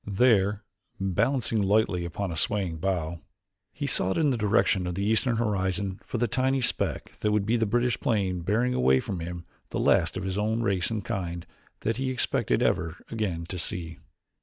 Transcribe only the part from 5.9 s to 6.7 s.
for the tiny